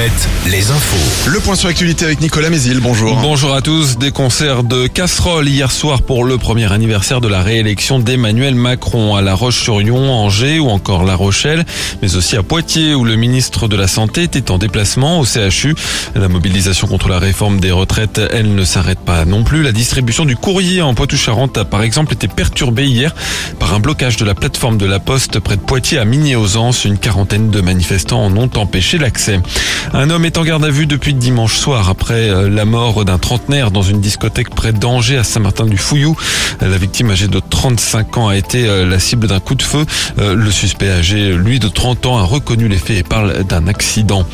Alouette, 0.00 0.28
les 0.46 0.70
infos. 0.70 1.30
Le 1.30 1.40
point 1.40 1.56
sur 1.56 1.68
l'actualité 1.68 2.06
avec 2.06 2.22
Nicolas 2.22 2.48
Mézil, 2.48 2.80
bonjour. 2.80 3.18
Bonjour 3.20 3.54
à 3.54 3.60
tous. 3.60 3.98
Des 3.98 4.12
concerts 4.12 4.62
de 4.62 4.86
casseroles 4.86 5.46
hier 5.46 5.70
soir 5.70 6.00
pour 6.00 6.24
le 6.24 6.38
premier 6.38 6.72
anniversaire 6.72 7.20
de 7.20 7.28
la 7.28 7.42
réélection 7.42 7.98
d'Emmanuel 7.98 8.54
Macron 8.54 9.14
à 9.14 9.20
La 9.20 9.34
Roche-sur-Yon, 9.34 10.10
Angers 10.10 10.58
ou 10.58 10.70
encore 10.70 11.04
La 11.04 11.16
Rochelle, 11.16 11.66
mais 12.00 12.16
aussi 12.16 12.36
à 12.36 12.42
Poitiers 12.42 12.94
où 12.94 13.04
le 13.04 13.16
ministre 13.16 13.68
de 13.68 13.76
la 13.76 13.88
Santé 13.88 14.22
était 14.22 14.50
en 14.50 14.56
déplacement 14.56 15.20
au 15.20 15.26
CHU. 15.26 15.74
La 16.14 16.28
mobilisation 16.28 16.86
contre 16.86 17.08
la 17.10 17.18
réforme 17.18 17.60
des 17.60 17.70
retraites, 17.70 18.22
elle 18.32 18.54
ne 18.54 18.64
s'arrête 18.64 19.00
pas 19.00 19.26
non 19.26 19.44
plus. 19.44 19.62
La 19.62 19.72
distribution 19.72 20.24
du 20.24 20.36
courrier 20.36 20.80
en 20.80 20.94
Poitou-Charentes 20.94 21.58
a 21.58 21.66
par 21.66 21.82
exemple 21.82 22.14
été 22.14 22.26
perturbée 22.26 22.86
hier 22.86 23.14
par 23.58 23.74
un 23.74 23.80
blocage 23.80 24.16
de 24.16 24.24
la 24.24 24.34
plateforme 24.34 24.78
de 24.78 24.86
la 24.86 24.98
Poste 24.98 25.40
près 25.40 25.56
de 25.56 25.62
Poitiers 25.62 25.98
à 25.98 26.06
Migné-aux-Anses. 26.06 26.86
Une 26.86 26.96
quarantaine 26.96 27.50
de 27.50 27.60
manifestants 27.60 28.24
en 28.24 28.34
ont 28.38 28.50
empêché 28.56 28.96
l'accès. 28.96 29.40
Un 29.92 30.08
homme 30.08 30.24
est 30.24 30.38
en 30.38 30.44
garde 30.44 30.64
à 30.64 30.70
vue 30.70 30.86
depuis 30.86 31.14
dimanche 31.14 31.56
soir 31.56 31.88
après 31.88 32.30
euh, 32.30 32.48
la 32.48 32.64
mort 32.64 33.04
d'un 33.04 33.18
trentenaire 33.18 33.72
dans 33.72 33.82
une 33.82 34.00
discothèque 34.00 34.50
près 34.50 34.72
d'Angers 34.72 35.16
à 35.16 35.24
Saint-Martin-du-Fouillou. 35.24 36.16
La 36.60 36.78
victime 36.78 37.10
âgée 37.10 37.26
de 37.26 37.40
35 37.40 38.16
ans 38.18 38.28
a 38.28 38.36
été 38.36 38.68
euh, 38.68 38.86
la 38.86 39.00
cible 39.00 39.26
d'un 39.26 39.40
coup 39.40 39.56
de 39.56 39.62
feu. 39.62 39.84
Euh, 40.18 40.36
Le 40.36 40.50
suspect 40.52 40.90
âgé, 40.90 41.32
lui 41.32 41.58
de 41.58 41.66
30 41.66 42.06
ans, 42.06 42.18
a 42.18 42.22
reconnu 42.22 42.68
les 42.68 42.76
faits 42.76 42.98
et 42.98 43.02
parle 43.02 43.42
d'un 43.42 43.66
accident. 43.66 44.24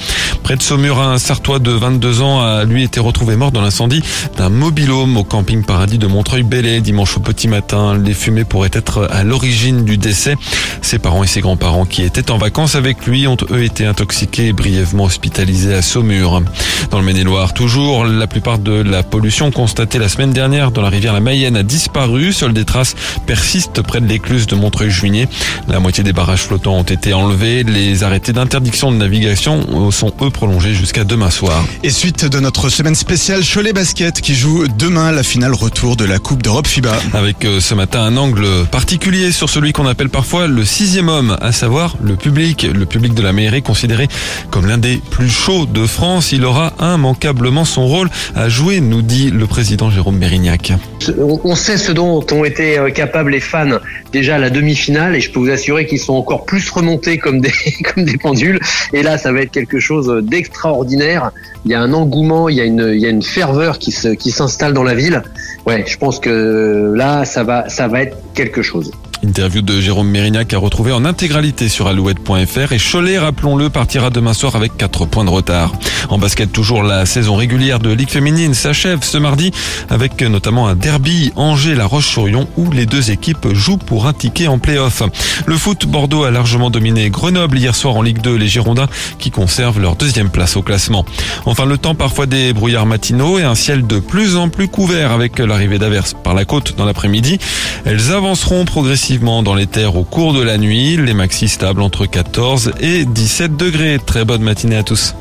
Près 0.42 0.56
de 0.56 0.62
Saumur, 0.62 1.00
un 1.00 1.16
Sartois 1.16 1.59
de 1.59 1.70
22 1.70 2.20
ans 2.20 2.42
a 2.42 2.64
lui 2.64 2.84
été 2.84 3.00
retrouvé 3.00 3.34
mort 3.36 3.50
dans 3.50 3.62
l'incendie 3.62 4.02
d'un 4.36 4.50
mobilhome 4.50 5.16
au 5.16 5.25
camping 5.25 5.64
Paradis 5.64 5.98
de 5.98 6.06
Montreuil-Bellay 6.06 6.83
dimanche 6.83 7.16
au 7.16 7.20
petit 7.20 7.48
matin. 7.48 7.97
Les 7.97 8.14
fumées 8.14 8.45
pourraient 8.45 8.70
être 8.75 9.09
à 9.11 9.25
l'origine 9.25 9.86
du 9.86 9.97
décès. 9.97 10.36
Ses 10.83 10.98
parents 10.98 11.25
et 11.25 11.27
ses 11.27 11.41
grands-parents 11.41 11.86
qui 11.86 12.02
étaient 12.02 12.30
en 12.30 12.36
vacances 12.36 12.75
avec 12.75 13.06
lui 13.06 13.27
ont 13.27 13.38
eux 13.50 13.64
été 13.64 13.86
intoxiqués 13.86 14.48
et 14.48 14.52
brièvement 14.52 15.05
hospitalisés 15.05 15.45
à 15.46 15.80
Saumur. 15.80 16.42
Dans 16.91 16.98
le 16.98 17.05
Maine-et-Loire, 17.05 17.55
toujours, 17.55 18.05
la 18.05 18.27
plupart 18.27 18.58
de 18.58 18.72
la 18.72 19.05
pollution 19.05 19.53
constatée 19.53 19.98
la 19.98 20.08
semaine 20.08 20.33
dernière 20.33 20.72
dans 20.72 20.83
la 20.83 20.88
rivière 20.88 21.12
la 21.12 21.20
Mayenne 21.20 21.56
a 21.56 21.62
disparu. 21.62 22.33
Seules 22.33 22.53
des 22.53 22.64
traces 22.64 22.97
persistent 23.27 23.80
près 23.83 24.00
de 24.00 24.06
l'écluse 24.06 24.47
de 24.47 24.56
Montreuil-Juigné. 24.56 25.28
La 25.69 25.78
moitié 25.78 26.03
des 26.03 26.12
barrages 26.12 26.42
flottants 26.42 26.78
ont 26.78 26.83
été 26.83 27.14
enlevés. 27.14 27.62
Les 27.62 28.03
arrêtés 28.03 28.33
d'interdiction 28.33 28.91
de 28.91 28.97
navigation 28.97 29.91
sont 29.92 30.12
eux 30.20 30.30
prolongés 30.30 30.75
jusqu'à 30.75 31.05
demain 31.05 31.30
soir. 31.30 31.64
Et 31.84 31.91
suite 31.91 32.25
de 32.25 32.41
notre 32.41 32.69
semaine 32.69 32.97
spéciale 32.97 33.42
Cholet 33.44 33.72
Basket 33.72 34.20
qui 34.20 34.34
joue 34.34 34.66
demain 34.78 35.12
la 35.12 35.22
finale 35.22 35.55
retour 35.55 35.94
de 35.94 36.05
la 36.05 36.19
Coupe 36.19 36.42
d'Europe 36.42 36.66
FIBA. 36.66 36.97
Avec 37.14 37.44
euh, 37.44 37.60
ce 37.60 37.75
matin 37.75 38.03
un 38.03 38.16
angle 38.16 38.66
particulier 38.70 39.31
sur 39.31 39.48
celui 39.48 39.72
qu'on 39.72 39.86
appelle 39.86 40.10
parfois 40.10 40.48
le 40.48 40.64
sixième 40.64 41.08
homme, 41.08 41.36
à 41.41 41.53
savoir 41.53 41.97
le 42.03 42.16
public. 42.16 42.66
Le 42.75 42.84
public 42.84 43.14
de 43.14 43.22
la 43.22 43.33
mairie 43.33 43.62
considéré 43.62 44.08
comme 44.50 44.66
l'un 44.66 44.78
des 44.78 44.97
plus 45.10 45.36
chauds 45.37 45.67
de 45.67 45.87
France. 45.87 46.33
Il 46.33 46.45
aura 46.45 46.73
immanquablement 46.81 47.65
son 47.65 47.87
rôle 47.87 48.09
à 48.34 48.48
jouer, 48.48 48.81
nous 48.81 49.03
dit 49.03 49.31
le 49.31 49.47
président 49.47 49.91
Jérôme 49.91 50.17
Mérignac. 50.17 50.73
On 51.19 51.55
sait 51.55 51.77
ce 51.77 51.93
dont 51.93 52.25
ont 52.33 52.45
été 52.45 52.78
euh, 52.78 52.91
capables 52.91 53.31
les 53.31 53.41
fans 53.41 53.78
déjà 54.12 54.37
à 54.37 54.39
la 54.39 54.51
demi-finale 54.51 55.15
et 55.15 55.20
je 55.20 55.31
peux 55.31 55.39
vous 55.39 55.51
assurer 55.51 55.87
qu'ils 55.87 56.01
sont 56.01 56.15
encore 56.15 56.47
plus 56.47 56.69
remontés 56.70 57.19
comme 57.19 57.41
des, 57.41 57.53
comme 57.95 58.05
des 58.05 58.17
pendules. 58.17 58.59
Et 58.93 59.03
là, 59.03 59.19
ça 59.19 59.33
va 59.33 59.43
être 59.43 59.53
quelque 59.53 59.78
chose 59.78 60.11
d'extraordinaire. 60.25 61.31
Il 61.65 61.71
y 61.71 61.75
a 61.75 61.81
un 61.81 61.93
engouement, 61.93 62.48
il 62.48 62.56
y 62.56 62.61
a 62.61 62.65
une, 62.65 62.93
il 62.95 63.00
y 63.00 63.06
a 63.06 63.11
une 63.11 63.23
ferveur 63.23 63.78
qui 63.78 63.93
se, 63.93 64.09
qui 64.09 64.31
s'installe 64.31 64.73
dans 64.73 64.84
la 64.84 64.95
ville. 64.95 65.23
Ouais, 65.67 65.84
je 65.87 65.97
pense 65.97 66.19
que 66.19 66.93
là, 66.95 67.25
ça 67.25 67.45
va, 67.45 67.69
ça 67.69 67.89
va 67.89 68.03
être 68.03 68.17
quelque 68.34 68.62
chose. 68.62 68.91
Interview 69.22 69.62
de 69.62 69.81
Jérôme 69.81 70.09
Mérignac 70.09 70.53
à 70.53 70.59
retrouver 70.59 70.92
en 70.92 71.05
intégralité 71.05 71.69
sur 71.69 71.86
alouette.fr 71.86 72.72
et 72.72 72.78
Cholet, 72.78 73.19
rappelons-le, 73.19 73.70
partira 73.70 74.11
demain 74.11 74.34
soir 74.34 74.56
avec 74.56 74.77
4 74.77 75.06
points 75.06 75.25
de 75.25 75.31
retard. 75.31 75.72
En 76.09 76.19
basket, 76.19 76.53
toujours 76.53 76.83
la 76.83 77.06
saison 77.06 77.37
régulière 77.37 77.78
de 77.78 77.91
Ligue 77.91 78.11
féminine 78.11 78.55
s'achève 78.55 79.03
ce 79.03 79.19
mardi 79.19 79.53
avec 79.88 80.21
notamment 80.22 80.69
un 80.69 80.75
derby 80.75 81.32
Angers-La 81.37 81.87
Roche-sur-Yon 81.87 82.49
où 82.56 82.71
les 82.71 82.87
deux 82.87 83.10
équipes 83.10 83.49
jouent 83.53 83.78
pour 83.78 84.06
un 84.06 84.12
ticket 84.12 84.49
en 84.49 84.59
play-off. 84.59 85.03
Le 85.47 85.56
foot, 85.56 85.87
Bordeaux 85.87 86.25
a 86.25 86.31
largement 86.31 86.71
dominé 86.71 87.09
Grenoble 87.10 87.59
hier 87.59 87.75
soir 87.75 87.97
en 87.97 88.03
Ligue 88.03 88.21
2, 88.21 88.34
les 88.34 88.48
Girondins 88.48 88.88
qui 89.19 89.31
conservent 89.31 89.81
leur 89.81 89.97
deuxième 89.97 90.31
place 90.31 90.56
au 90.56 90.62
classement. 90.62 91.04
Enfin, 91.47 91.65
le 91.65 91.78
temps 91.78 91.94
parfois 91.94 92.27
des 92.27 92.53
brouillards 92.53 92.87
matinaux 92.87 93.38
et 93.38 93.44
un 93.44 93.54
ciel 93.54 93.87
de 93.87 93.98
plus 93.98 94.37
en 94.37 94.48
plus 94.48 94.69
couvert 94.69 95.12
avec 95.12 95.38
l'arrivée 95.38 95.78
d'averses 95.78 96.15
par 96.15 96.34
la 96.34 96.44
côte 96.44 96.77
dans 96.77 96.84
l'après-midi. 96.84 97.38
Elles 97.84 98.12
avanceront 98.12 98.65
progressivement 98.65 99.06
dans 99.09 99.55
les 99.55 99.69
terres 99.69 99.94
au 99.94 100.03
cours 100.03 100.33
de 100.33 100.43
la 100.43 100.59
nuit. 100.59 100.97
Les 100.97 101.15
maxi 101.15 101.49
stables 101.49 101.81
entre 101.81 102.06
14 102.06 102.72
et 102.81 103.05
17 103.05 103.56
degrés. 103.56 104.00
Très 104.05 104.25
bonne 104.25 104.43
matinée 104.43 104.77
à 104.77 104.83
tous. 104.83 105.15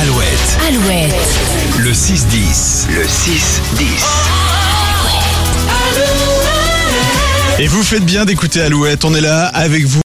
Alouette, 0.00 0.58
Alouette. 0.68 1.14
le 1.80 1.90
6-10. 1.92 2.86
Le 2.94 3.02
6-10. 3.04 4.42
Et 7.58 7.66
vous 7.66 7.82
faites 7.82 8.04
bien 8.04 8.24
d'écouter 8.24 8.62
Alouette, 8.62 9.04
on 9.04 9.14
est 9.14 9.20
là 9.20 9.46
avec 9.48 9.84
vous. 9.84 10.00